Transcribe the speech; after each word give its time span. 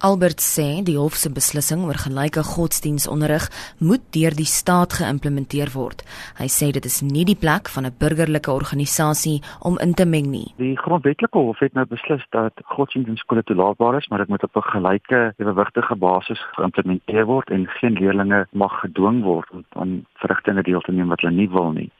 Albert 0.00 0.38
sê 0.38 0.84
die 0.86 0.94
hof 0.94 1.16
se 1.18 1.26
beslissing 1.34 1.80
oor 1.82 1.96
gelyke 1.98 2.44
godsdienstonderrig 2.46 3.48
moet 3.82 4.04
deur 4.14 4.36
die 4.38 4.46
staat 4.46 4.94
geïmplementeer 4.94 5.72
word. 5.74 6.04
Hy 6.38 6.46
sê 6.46 6.68
dit 6.76 6.84
is 6.86 7.00
nie 7.02 7.24
die 7.26 7.34
plek 7.34 7.66
van 7.74 7.82
'n 7.86 7.96
burgerlike 7.98 8.52
organisasie 8.52 9.42
om 9.58 9.74
in 9.82 9.94
te 9.94 10.06
meng 10.06 10.30
nie. 10.30 10.54
Die 10.62 10.76
grondwetlike 10.76 11.38
hof 11.38 11.58
het 11.58 11.74
nou 11.74 11.84
beslis 11.84 12.22
dat 12.30 12.54
godsdienst 12.76 13.08
in 13.08 13.16
skole 13.16 13.42
toelaatbaar 13.42 13.98
is, 13.98 14.08
maar 14.08 14.18
dit 14.18 14.28
moet 14.28 14.44
op 14.44 14.56
'n 14.56 14.70
gelyke 14.70 15.34
ewewigtige 15.38 15.96
basis 15.96 16.40
geïmplementeer 16.54 17.26
word 17.26 17.50
en 17.50 17.66
geen 17.66 17.98
leerders 17.98 18.46
mag 18.52 18.80
gedwing 18.80 19.22
word 19.22 19.50
om 19.50 19.64
aan 19.72 20.06
verrigtinge 20.14 20.62
deel 20.62 20.80
te 20.80 20.92
neem 20.92 21.08
wat 21.08 21.20
hulle 21.20 21.34
nie 21.34 21.50
wil 21.50 21.72
nie 21.72 21.90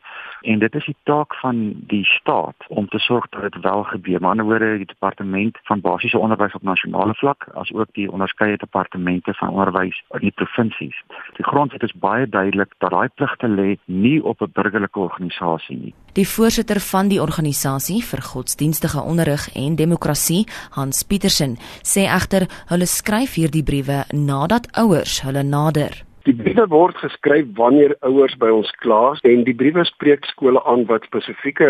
en 0.40 0.58
dit 0.58 0.74
is 0.74 0.84
die 0.84 0.96
taak 1.02 1.34
van 1.34 1.72
die 1.86 2.04
staat 2.04 2.66
om 2.68 2.88
te 2.88 2.98
sorg 2.98 3.28
dat 3.28 3.42
dit 3.42 3.62
wel 3.62 3.82
gebeur. 3.82 4.20
Maar 4.20 4.30
anderswoorde 4.30 4.76
die 4.76 4.86
departement 4.86 5.58
van 5.62 5.80
basiese 5.80 6.18
onderwys 6.18 6.54
op 6.54 6.62
nasionale 6.62 7.14
vlak 7.14 7.48
as 7.54 7.72
ook 7.72 7.88
die 7.92 8.10
onderskeie 8.12 8.56
departemente 8.56 9.34
van 9.34 9.48
onderwys 9.48 10.02
in 10.10 10.20
die 10.20 10.34
provinsies. 10.34 11.02
Die 11.36 11.44
grondwet 11.44 11.82
is 11.82 11.92
baie 11.92 12.28
duidelik 12.28 12.72
dat 12.78 12.90
daai 12.90 13.08
pligte 13.14 13.48
lê 13.48 13.76
nie 13.84 14.24
op 14.24 14.40
'n 14.40 14.50
burgerlike 14.52 14.98
organisasie 14.98 15.76
nie. 15.76 15.94
Die 16.12 16.28
voorsitter 16.28 16.80
van 16.80 17.08
die 17.08 17.20
organisasie 17.22 18.04
vir 18.04 18.22
godsdienstige 18.22 19.00
onderrig 19.00 19.54
en 19.54 19.76
demokrasie, 19.76 20.46
Hans 20.70 21.02
Petersen, 21.02 21.56
sê 21.82 22.00
egter 22.00 22.46
hulle 22.66 22.86
skryf 22.86 23.34
hierdie 23.34 23.62
briewe 23.62 24.04
nadat 24.12 24.68
ouers 24.72 25.22
hulle 25.22 25.42
nader. 25.42 26.07
Die 26.28 26.34
briewe 26.36 26.66
word 26.68 26.98
geskryf 27.00 27.46
wanneer 27.56 27.94
ouers 28.04 28.34
by 28.36 28.50
ons 28.52 28.68
kla 28.82 29.14
en 29.24 29.46
die 29.46 29.54
briewe 29.56 29.80
spreek 29.88 30.26
skole 30.28 30.60
aan 30.68 30.82
wat 30.90 31.06
spesifieke 31.08 31.68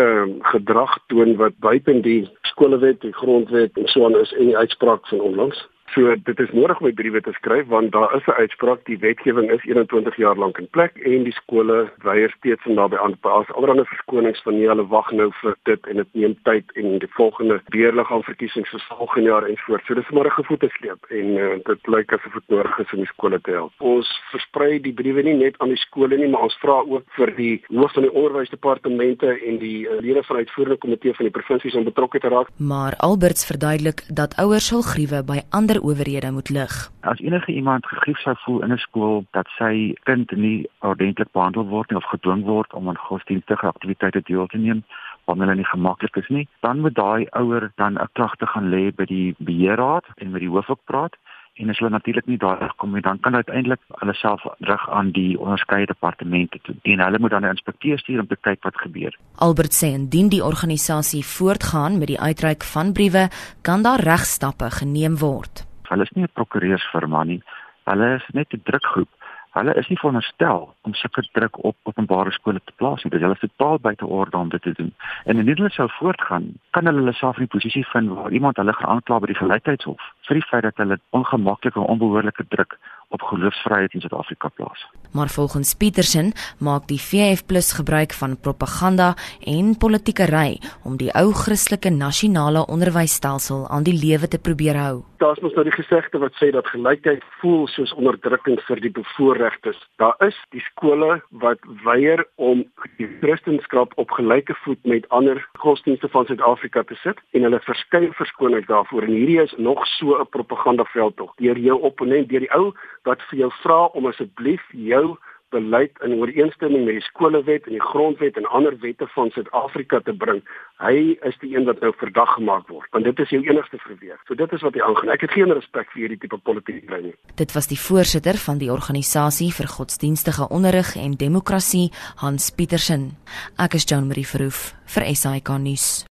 gedrag 0.49 0.97
toon 1.07 1.37
wat 1.39 1.55
buite 1.63 1.95
die 2.03 2.25
skolewet, 2.49 2.99
die 2.99 3.13
grondwet 3.15 3.79
en 3.79 3.87
so 3.87 4.03
aan 4.03 4.17
is 4.19 4.33
en 4.35 4.51
die 4.51 4.57
uitspraak 4.59 5.07
van 5.07 5.23
onlangs. 5.29 5.61
So 5.93 6.15
dit 6.23 6.39
is 6.39 6.51
nodig 6.53 6.79
om 6.79 6.85
my 6.85 6.93
briewe 6.93 7.21
te 7.21 7.33
skryf 7.33 7.67
want 7.67 7.91
daar 7.91 8.15
is 8.15 8.25
'n 8.27 8.37
uitspraak 8.41 8.85
die 8.85 8.97
wetgewing 8.97 9.49
is 9.51 9.63
21 9.65 10.15
jaar 10.15 10.35
lank 10.35 10.57
in 10.57 10.67
plek 10.69 10.97
en 10.97 11.23
die 11.23 11.33
skole 11.33 11.89
weier 12.03 12.29
steeds 12.37 12.65
om 12.65 12.75
daarbey 12.75 12.99
aan 12.99 13.11
te 13.11 13.17
pas. 13.17 13.51
Allerhande 13.51 13.85
verskonings 13.85 14.41
van 14.41 14.53
nie 14.53 14.67
hulle 14.67 14.87
wag 14.87 15.11
nou 15.11 15.31
vir 15.41 15.55
dit 15.63 15.87
en 15.87 15.95
dit 15.95 16.07
neem 16.11 16.35
tyd 16.43 16.65
en 16.75 16.99
die 16.99 17.09
volgende 17.09 17.61
weerliggaam 17.65 18.23
verkiesings 18.23 18.69
vir 18.69 18.85
volgende 18.97 19.29
jaar 19.29 19.47
en 19.47 19.57
voort. 19.57 19.85
So 19.85 19.93
dis 19.93 20.09
maar 20.09 20.25
'n 20.25 20.39
gevoete 20.41 20.69
sleep 20.69 21.05
en 21.09 21.25
uh, 21.37 21.55
dit 21.63 21.87
lyk 21.87 22.13
asof 22.13 22.33
dit 22.33 22.47
nodig 22.47 22.79
is 22.79 22.93
om 22.93 22.99
die 22.99 23.13
skole 23.13 23.41
te 23.41 23.51
help. 23.51 23.71
Ons 23.77 24.21
versprei 24.31 24.81
die 24.81 24.93
briewe 24.93 25.21
nie 25.21 25.33
net 25.33 25.55
aan 25.57 25.73
die 25.73 25.83
skole 25.85 26.17
nie, 26.17 26.27
maar 26.27 26.41
ons 26.41 26.57
vra 26.61 26.83
ook 26.85 27.03
vir 27.17 27.35
die 27.35 27.63
hoof 27.67 27.93
van 27.93 28.03
die 28.03 28.13
onderwysdepartemente 28.13 29.27
en 29.47 29.57
die 29.57 29.87
uh, 29.87 29.99
lede 29.99 30.23
van 30.23 30.35
die 30.35 30.45
uitvoerende 30.45 30.77
komitee 30.77 31.13
van 31.13 31.25
die 31.25 31.37
provinsies 31.37 31.75
om 31.75 31.83
betrokke 31.83 32.19
te 32.19 32.27
raak. 32.27 32.47
Maar 32.57 32.93
Alberts 32.97 33.45
verduidelik 33.45 34.03
dat 34.07 34.35
ouers 34.35 34.67
sal 34.67 34.81
griewe 34.81 35.23
by 35.23 35.41
ander 35.49 35.78
owerhede 35.81 36.31
moet 36.31 36.49
lig. 36.49 36.91
As 37.01 37.19
enige 37.19 37.51
iemand 37.51 37.85
gegrief 37.85 38.17
sou 38.17 38.35
voel 38.45 38.63
in 38.63 38.71
'n 38.73 38.77
skool 38.77 39.25
dat 39.31 39.47
sy 39.57 39.93
kind 40.03 40.31
nie 40.31 40.69
ordentlik 40.79 41.31
behandel 41.31 41.65
word 41.65 41.89
nie 41.89 41.97
of 41.97 42.09
gedwing 42.09 42.43
word 42.43 42.73
om 42.73 42.87
aan 42.87 42.97
godsdienstige 42.97 43.67
aktiwiteite 43.67 44.21
deel 44.21 44.47
te 44.47 44.57
neem, 44.57 44.83
wanneer 45.25 45.47
hulle 45.47 45.61
nie 45.61 45.73
gemaklik 45.73 46.15
is 46.15 46.27
nie, 46.27 46.47
dan 46.59 46.79
moet 46.79 46.95
daai 46.95 47.27
ouer 47.31 47.71
dan 47.75 47.93
'n 47.93 48.09
klagte 48.13 48.45
gaan 48.45 48.69
lê 48.69 48.91
by 48.95 49.05
die 49.05 49.35
beheerraad 49.37 50.05
en 50.15 50.31
met 50.31 50.41
die 50.41 50.49
hoof 50.49 50.69
ook 50.69 50.83
praat 50.85 51.15
en 51.59 51.69
as 51.69 51.79
hulle 51.79 51.91
natuurlik 51.91 52.27
nie 52.31 52.37
daar 52.39 52.73
kom 52.77 52.93
nie, 52.95 53.01
dan 53.01 53.19
kan 53.19 53.35
uiteindelik 53.35 53.81
hulle 54.01 54.13
self 54.13 54.45
rig 54.59 54.89
aan 54.89 55.11
die 55.11 55.39
onderskeie 55.39 55.85
departemente 55.85 56.59
toe. 56.63 56.75
En 56.81 57.03
hulle 57.03 57.19
moet 57.19 57.35
dan 57.35 57.45
'n 57.45 57.55
inspekteur 57.55 57.99
stuur 57.99 58.19
om 58.19 58.27
te 58.27 58.37
kyk 58.41 58.63
wat 58.63 58.77
gebeur. 58.77 59.17
Albert 59.35 59.73
sê 59.83 59.87
indien 59.87 60.29
die 60.29 60.43
organisasie 60.43 61.25
voortgaan 61.25 61.97
met 61.97 62.07
die 62.07 62.19
uitreik 62.19 62.63
van 62.63 62.93
briewe, 62.93 63.29
kan 63.61 63.81
daar 63.81 63.99
regstappe 63.99 64.71
geneem 64.71 65.17
word. 65.17 65.68
Hulle 65.89 66.03
is 66.03 66.11
nie 66.15 66.23
'n 66.23 66.33
prokureursfirma 66.33 67.23
nie. 67.23 67.41
Hulle 67.85 68.15
is 68.15 68.27
net 68.33 68.53
'n 68.53 68.61
drukgroep. 68.63 69.09
Hulle 69.57 69.73
is 69.81 69.87
nie 69.89 69.97
veronderstel 69.97 70.67
om 70.85 70.93
sulke 70.93 71.23
druk 71.33 71.57
op 71.65 71.75
openbare 71.89 72.31
skole 72.31 72.61
te 72.65 72.73
plaas 72.77 73.03
nie. 73.03 73.11
Dit 73.11 73.23
is 73.23 73.39
totaal 73.39 73.79
buite 73.81 74.05
orde 74.05 74.37
om 74.37 74.49
dit 74.49 74.61
te 74.61 74.73
doen. 74.77 74.93
En 75.25 75.37
indien 75.41 75.57
hulle 75.57 75.71
sou 75.73 75.87
voortgaan, 75.97 76.45
kan 76.77 76.85
hulle 76.85 77.01
hulle 77.01 77.13
self 77.13 77.37
in 77.37 77.43
'n 77.43 77.53
posisie 77.55 77.85
vind 77.93 78.09
waar 78.09 78.31
iemand 78.31 78.57
hulle 78.57 78.73
gaan 78.73 78.89
aankla 78.89 79.19
by 79.19 79.27
die 79.27 79.41
gelykheidshof 79.41 80.01
vir 80.27 80.35
die 80.35 80.47
feit 80.49 80.63
dat 80.63 80.77
hulle 80.77 80.99
ongemaklike 81.09 81.79
en 81.79 81.85
onbehoorlike 81.85 82.45
druk 82.49 82.77
op 83.09 83.21
geloofsvryheid 83.21 83.93
in 83.93 84.01
Suid-Afrika 84.01 84.47
plaas. 84.47 84.87
Maar 85.11 85.29
volgens 85.29 85.73
Petersen 85.73 86.31
maak 86.59 86.87
die 86.87 87.01
VF+ 87.01 87.43
gebruik 87.75 88.13
van 88.13 88.39
propaganda 88.39 89.15
en 89.45 89.77
politiekery 89.77 90.61
om 90.83 90.97
die 90.97 91.13
ou 91.13 91.33
Christelike 91.33 91.89
nasionale 91.89 92.65
onderwysstelsel 92.65 93.67
aan 93.69 93.83
die 93.83 93.97
lewe 93.97 94.27
te 94.27 94.39
probeer 94.39 94.77
hou. 94.77 95.08
Daar's 95.19 95.39
mos 95.39 95.51
nou 95.53 95.65
die 95.67 95.75
gesegde 95.75 96.19
wat 96.23 96.35
sê 96.39 96.47
dat 96.55 96.67
gelykheid 96.71 97.23
voel 97.41 97.65
soos 97.67 97.91
onderdrukking 97.99 98.55
vir 98.63 98.79
die 98.79 98.91
bevoorregtes. 98.95 99.79
Daar 99.99 100.15
is 100.23 100.37
die 100.55 100.61
skole 100.63 101.17
wat 101.43 101.59
weier 101.83 102.23
om 102.35 102.61
die 103.01 103.07
Christendom 103.19 103.89
op 103.99 104.15
gelyke 104.15 104.55
voet 104.63 104.79
met 104.87 105.09
ander 105.09 105.41
godsdienste 105.59 106.07
van 106.13 106.25
Suid-Afrika 106.25 106.85
te 106.87 106.95
sit 107.03 107.19
en 107.35 107.43
hulle 107.43 107.59
verskeie 107.67 108.13
verskonings 108.15 108.69
daarvoor 108.71 109.09
en 109.09 109.17
hierdie 109.17 109.41
is 109.43 109.55
nog 109.57 109.83
so 109.97 110.15
'n 110.21 110.29
propagandaveld 110.29 111.15
tog 111.17 111.35
deur 111.35 111.57
jou 111.57 111.79
opponent 111.81 112.29
deur 112.29 112.47
die 112.47 112.55
ou 112.55 112.71
wat 113.03 113.21
vir 113.29 113.39
jou 113.39 113.51
vra 113.63 113.85
om 113.85 114.05
asseblief 114.05 114.63
jou 114.71 115.17
beleid 115.53 115.91
in 116.05 116.17
ooreenstemming 116.19 116.85
met 116.85 116.99
die 116.99 117.05
skolewet 117.05 117.67
en 117.67 117.75
die 117.75 117.87
grondwet 117.91 118.37
en 118.37 118.45
ander 118.45 118.75
wette 118.83 119.07
van 119.13 119.31
Suid-Afrika 119.35 119.99
te 120.05 120.13
bring. 120.13 120.41
Hy 120.79 121.15
is 121.27 121.37
die 121.43 121.55
een 121.55 121.65
wat 121.67 121.81
nou 121.83 121.91
verdag 121.99 122.33
gemaak 122.37 122.67
word, 122.71 122.87
want 122.95 123.07
dit 123.09 123.19
is 123.19 123.33
jou 123.35 123.41
enigste 123.43 123.79
verweer. 123.83 124.19
So 124.27 124.37
dit 124.39 124.53
is 124.55 124.63
wat 124.65 124.77
hy 124.77 124.83
aangaan. 124.85 125.13
Ek 125.15 125.25
het 125.27 125.35
geen 125.35 125.53
respek 125.53 125.91
vir 125.93 126.05
hierdie 126.05 126.19
tipe 126.21 126.39
politiek 126.43 126.85
bly 126.89 127.01
nie. 127.09 127.15
Dit 127.41 127.55
was 127.57 127.67
die 127.71 127.79
voorsitter 127.79 128.39
van 128.45 128.61
die 128.61 128.71
organisasie 128.71 129.51
vir 129.55 129.71
godsdienstige 129.77 130.47
onderrig 130.49 130.95
en 130.99 131.17
demokrasie, 131.19 131.89
Hans 132.23 132.51
Petersen. 132.55 133.11
Ek 133.59 133.75
is 133.75 133.89
Jean 133.89 134.07
Marie 134.07 134.27
Verhoef 134.27 134.69
vir 134.95 135.09
SAK 135.15 135.57
nuus. 135.59 136.05